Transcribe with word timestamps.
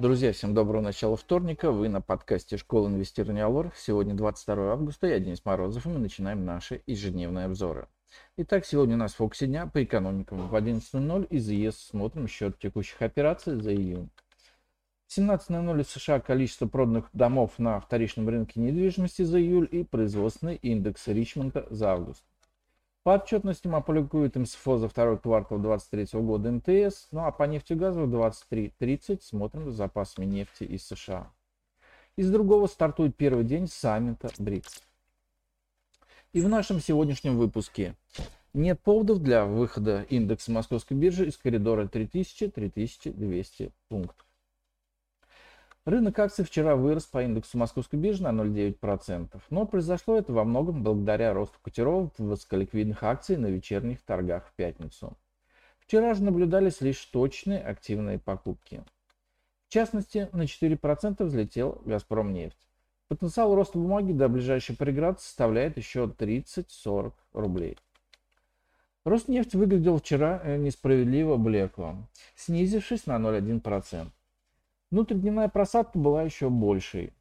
Друзья, 0.00 0.32
всем 0.32 0.54
доброго 0.54 0.80
начала 0.80 1.14
вторника. 1.14 1.70
Вы 1.72 1.90
на 1.90 2.00
подкасте 2.00 2.56
Школы 2.56 2.88
инвестирования 2.88 3.44
Алор. 3.44 3.70
Сегодня 3.76 4.14
22 4.14 4.72
августа, 4.72 5.06
я 5.06 5.18
Денис 5.18 5.44
Морозов, 5.44 5.84
и 5.84 5.90
мы 5.90 5.98
начинаем 5.98 6.46
наши 6.46 6.82
ежедневные 6.86 7.44
обзоры. 7.44 7.86
Итак, 8.38 8.64
сегодня 8.64 8.94
у 8.94 8.98
нас 8.98 9.12
в 9.12 9.16
фокусе 9.16 9.46
дня 9.46 9.66
по 9.66 9.84
экономикам. 9.84 10.48
В 10.48 10.54
11.00 10.56 11.26
из 11.26 11.50
ЕС 11.50 11.76
смотрим 11.76 12.28
счет 12.28 12.58
текущих 12.58 13.02
операций 13.02 13.60
за 13.60 13.74
июнь. 13.74 14.08
В 15.06 15.18
17.00 15.18 15.84
в 15.84 15.90
США 15.90 16.18
количество 16.18 16.66
проданных 16.66 17.10
домов 17.12 17.58
на 17.58 17.78
вторичном 17.78 18.26
рынке 18.26 18.58
недвижимости 18.58 19.20
за 19.20 19.38
июль 19.38 19.68
и 19.70 19.84
производственный 19.84 20.56
индекс 20.56 21.08
Ричмонда 21.08 21.66
за 21.68 21.92
август. 21.92 22.24
По 23.02 23.14
отчетностям 23.14 23.74
опубликует 23.74 24.36
МСФО 24.36 24.76
за 24.76 24.88
второй 24.88 25.18
квартал 25.18 25.58
2023 25.58 26.20
года 26.20 26.52
МТС, 26.52 27.08
ну 27.12 27.24
а 27.24 27.32
по 27.32 27.44
нефтегазу 27.44 28.02
23.30 28.02 29.22
смотрим 29.22 29.64
за 29.64 29.72
запасами 29.72 30.26
нефти 30.26 30.64
из 30.64 30.86
США. 30.86 31.32
Из 32.16 32.30
другого 32.30 32.66
стартует 32.66 33.16
первый 33.16 33.44
день 33.44 33.68
саммита 33.68 34.30
БРИКС. 34.38 34.82
И 36.34 36.42
в 36.42 36.48
нашем 36.50 36.78
сегодняшнем 36.78 37.38
выпуске 37.38 37.96
нет 38.52 38.78
поводов 38.80 39.20
для 39.20 39.46
выхода 39.46 40.02
индекса 40.10 40.52
московской 40.52 40.94
биржи 40.94 41.28
из 41.28 41.38
коридора 41.38 41.86
3000-3200 41.86 43.72
пунктов. 43.88 44.29
Рынок 45.86 46.18
акций 46.18 46.44
вчера 46.44 46.76
вырос 46.76 47.06
по 47.06 47.22
индексу 47.22 47.56
московской 47.56 47.98
биржи 47.98 48.22
на 48.22 48.28
0,9%, 48.28 49.40
но 49.48 49.66
произошло 49.66 50.18
это 50.18 50.30
во 50.30 50.44
многом 50.44 50.82
благодаря 50.82 51.32
росту 51.32 51.58
котировок 51.62 52.12
высоколиквидных 52.18 53.02
акций 53.02 53.38
на 53.38 53.46
вечерних 53.46 54.02
торгах 54.02 54.46
в 54.46 54.52
пятницу. 54.52 55.16
Вчера 55.78 56.12
же 56.12 56.22
наблюдались 56.22 56.82
лишь 56.82 57.02
точные 57.06 57.60
активные 57.60 58.18
покупки. 58.18 58.84
В 59.68 59.72
частности, 59.72 60.28
на 60.32 60.42
4% 60.42 61.24
взлетел 61.24 61.80
«Газпром 61.86 62.34
нефть». 62.34 62.58
Потенциал 63.08 63.54
роста 63.54 63.78
бумаги 63.78 64.12
до 64.12 64.28
ближайшей 64.28 64.76
преграды 64.76 65.18
составляет 65.20 65.78
еще 65.78 66.04
30-40 66.04 67.12
рублей. 67.32 67.78
Роснефть 69.04 69.54
выглядел 69.54 69.98
вчера 69.98 70.42
э, 70.44 70.58
несправедливо 70.58 71.38
блекло, 71.38 71.96
снизившись 72.36 73.06
на 73.06 73.16
0,1%. 73.16 74.08
Внутридневная 74.90 75.48
просадка 75.48 75.98
была 75.98 76.24
еще 76.24 76.50
большей. 76.50 77.12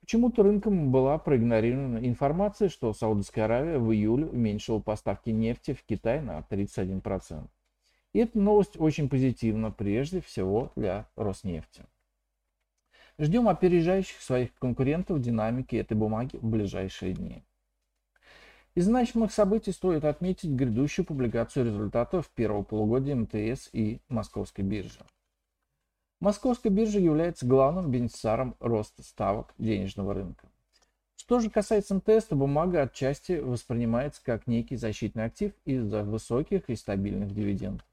Почему-то 0.00 0.42
рынком 0.42 0.92
была 0.92 1.18
проигнорирована 1.18 1.98
информация, 1.98 2.68
что 2.68 2.92
Саудовская 2.94 3.44
Аравия 3.46 3.78
в 3.78 3.92
июле 3.92 4.26
уменьшила 4.26 4.78
поставки 4.78 5.30
нефти 5.30 5.74
в 5.74 5.82
Китай 5.82 6.22
на 6.22 6.38
31%. 6.48 7.48
И 8.12 8.20
эта 8.20 8.38
новость 8.38 8.80
очень 8.80 9.08
позитивна, 9.08 9.70
прежде 9.70 10.20
всего 10.20 10.72
для 10.76 11.08
Роснефти. 11.16 11.84
Ждем 13.18 13.48
опережающих 13.48 14.20
своих 14.22 14.54
конкурентов 14.54 15.20
динамики 15.20 15.74
этой 15.74 15.96
бумаги 15.96 16.36
в 16.36 16.44
ближайшие 16.44 17.14
дни. 17.14 17.42
Из 18.76 18.84
значимых 18.84 19.32
событий 19.32 19.72
стоит 19.72 20.04
отметить 20.04 20.50
грядущую 20.50 21.04
публикацию 21.04 21.66
результатов 21.66 22.30
первого 22.30 22.62
полугодия 22.62 23.16
МТС 23.16 23.70
и 23.72 24.00
Московской 24.08 24.64
биржи. 24.64 25.00
Московская 26.20 26.70
биржа 26.70 26.98
является 26.98 27.46
главным 27.46 27.92
бенефициаром 27.92 28.56
роста 28.58 29.04
ставок 29.04 29.54
денежного 29.56 30.14
рынка. 30.14 30.48
Что 31.14 31.38
же 31.38 31.48
касается 31.48 31.94
МТС, 31.94 32.24
то 32.24 32.34
бумага 32.34 32.82
отчасти 32.82 33.38
воспринимается 33.38 34.20
как 34.24 34.48
некий 34.48 34.76
защитный 34.76 35.26
актив 35.26 35.52
из-за 35.64 36.02
высоких 36.02 36.68
и 36.70 36.74
стабильных 36.74 37.32
дивидендов. 37.32 37.86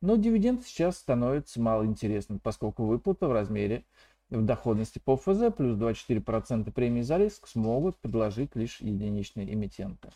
Но 0.00 0.16
дивиденд 0.16 0.64
сейчас 0.64 0.98
становится 0.98 1.60
малоинтересным, 1.60 2.38
поскольку 2.38 2.84
выплата 2.84 3.26
в 3.26 3.32
размере 3.32 3.84
в 4.30 4.44
доходности 4.44 5.00
по 5.00 5.16
ФЗ 5.16 5.52
плюс 5.56 5.76
24% 5.76 6.70
премии 6.72 7.02
за 7.02 7.16
риск 7.16 7.48
смогут 7.48 7.98
предложить 7.98 8.54
лишь 8.54 8.80
единичные 8.80 9.52
эмитенты. 9.52 10.10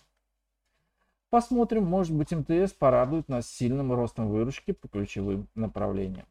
Посмотрим, 1.31 1.85
может 1.85 2.15
быть 2.15 2.33
МТС 2.33 2.73
порадует 2.73 3.29
нас 3.29 3.49
сильным 3.49 3.93
ростом 3.93 4.29
выручки 4.29 4.73
по 4.73 4.89
ключевым 4.89 5.49
направлениям. 5.55 6.27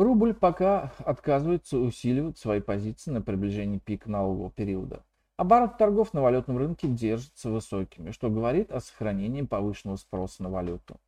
Рубль 0.00 0.32
пока 0.32 0.94
отказывается 1.04 1.76
усиливать 1.76 2.38
свои 2.38 2.60
позиции 2.60 3.10
на 3.10 3.20
приближении 3.20 3.76
пика 3.76 4.10
налогового 4.10 4.50
периода. 4.50 5.04
Оборот 5.36 5.76
торгов 5.76 6.14
на 6.14 6.22
валютном 6.22 6.56
рынке 6.56 6.88
держится 6.88 7.50
высокими, 7.50 8.10
что 8.10 8.30
говорит 8.30 8.72
о 8.72 8.80
сохранении 8.80 9.42
повышенного 9.42 9.96
спроса 9.96 10.42
на 10.42 10.48
валюту. 10.48 10.98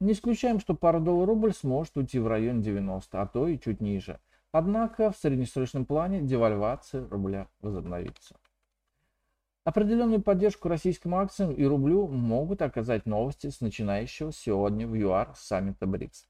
Не 0.00 0.10
исключаем, 0.10 0.58
что 0.58 0.74
пара 0.74 0.98
доллар-рубль 0.98 1.54
сможет 1.54 1.96
уйти 1.96 2.18
в 2.18 2.26
район 2.26 2.62
90, 2.62 3.22
а 3.22 3.26
то 3.28 3.46
и 3.46 3.60
чуть 3.60 3.80
ниже. 3.80 4.18
Однако 4.50 5.12
в 5.12 5.16
среднесрочном 5.18 5.84
плане 5.86 6.20
девальвация 6.20 7.06
рубля 7.10 7.46
возобновится. 7.60 8.34
Определенную 9.62 10.20
поддержку 10.20 10.66
российским 10.66 11.14
акциям 11.14 11.52
и 11.52 11.64
рублю 11.64 12.08
могут 12.08 12.60
оказать 12.60 13.06
новости 13.06 13.50
с 13.50 13.60
начинающего 13.60 14.32
сегодня 14.32 14.88
в 14.88 14.96
ЮАР 14.96 15.30
саммита 15.36 15.86
БРИКС. 15.86 16.26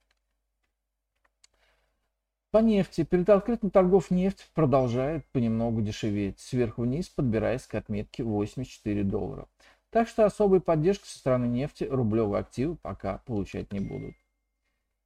По 2.52 2.58
нефти. 2.58 3.02
Перед 3.02 3.30
открытым 3.30 3.70
торгов 3.70 4.10
нефть 4.10 4.50
продолжает 4.52 5.24
понемногу 5.32 5.80
дешеветь, 5.80 6.38
сверху 6.38 6.82
вниз 6.82 7.08
подбираясь 7.08 7.66
к 7.66 7.74
отметке 7.74 8.24
84 8.24 9.04
доллара. 9.04 9.48
Так 9.88 10.06
что 10.06 10.26
особой 10.26 10.60
поддержки 10.60 11.06
со 11.06 11.18
стороны 11.18 11.46
нефти 11.46 11.84
рублевые 11.84 12.40
активы 12.40 12.76
пока 12.76 13.22
получать 13.24 13.72
не 13.72 13.80
будут. 13.80 14.14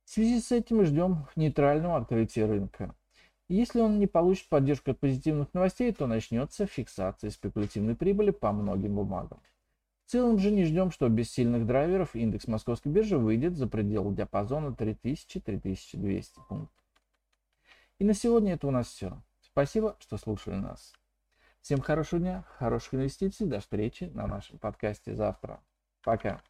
В 0.06 0.10
связи 0.10 0.40
с 0.40 0.50
этим 0.50 0.78
мы 0.78 0.86
ждем 0.86 1.28
нейтрального 1.36 1.98
открытия 1.98 2.46
рынка. 2.46 2.96
Если 3.48 3.78
он 3.78 4.00
не 4.00 4.08
получит 4.08 4.48
поддержку 4.48 4.90
от 4.90 4.98
позитивных 4.98 5.54
новостей, 5.54 5.92
то 5.92 6.08
начнется 6.08 6.66
фиксация 6.66 7.30
спекулятивной 7.30 7.94
прибыли 7.94 8.32
по 8.32 8.50
многим 8.50 8.96
бумагам. 8.96 9.40
В 10.04 10.10
целом 10.10 10.40
же 10.40 10.50
не 10.50 10.64
ждем, 10.64 10.90
что 10.90 11.08
без 11.08 11.30
сильных 11.30 11.64
драйверов 11.64 12.16
индекс 12.16 12.48
московской 12.48 12.90
биржи 12.90 13.16
выйдет 13.16 13.56
за 13.56 13.68
пределы 13.68 14.16
диапазона 14.16 14.70
3000-3200 14.70 16.24
пунктов. 16.48 16.85
И 17.98 18.04
на 18.04 18.12
сегодня 18.12 18.54
это 18.54 18.66
у 18.66 18.70
нас 18.70 18.88
все. 18.88 19.22
Спасибо, 19.40 19.96
что 20.00 20.18
слушали 20.18 20.56
нас. 20.56 20.92
Всем 21.62 21.80
хорошего 21.80 22.20
дня, 22.20 22.44
хороших 22.58 22.94
инвестиций. 22.94 23.46
До 23.46 23.60
встречи 23.60 24.04
на 24.12 24.26
нашем 24.26 24.58
подкасте 24.58 25.14
завтра. 25.14 25.62
Пока. 26.02 26.42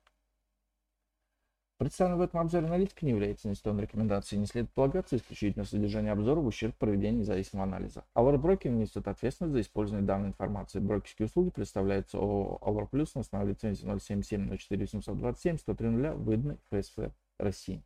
Представленная 1.79 2.19
в 2.19 2.23
этом 2.23 2.41
обзоре 2.41 2.67
аналитика 2.67 3.05
не 3.05 3.13
является 3.13 3.47
инвестиционной 3.47 3.83
рекомендацией, 3.83 4.41
не 4.41 4.47
следует 4.47 4.73
полагаться 4.73 5.17
исключительно 5.17 5.65
содержание 5.65 6.11
обзора 6.11 6.41
в 6.41 6.47
ущерб 6.47 6.75
проведения 6.77 7.19
независимого 7.19 7.65
анализа. 7.65 8.05
Allure 8.15 8.41
Broker 8.41 8.71
несет 8.71 9.07
ответственность 9.07 9.53
за 9.53 9.61
использование 9.61 10.07
данной 10.07 10.31
информации. 10.31 10.81
Брокерские 10.81 11.27
услуги 11.27 11.51
представляются 11.51 12.19
ООО 12.19 12.59
Allure 12.63 12.91
Plus 12.91 13.11
на 13.15 13.21
основе 13.21 13.51
лицензии 13.51 13.87
077 13.87 14.57
04 14.59 14.85
827 14.85 15.59
103 15.59 15.89
выданной 16.15 16.59
ФСФ 16.73 17.13
России. 17.39 17.85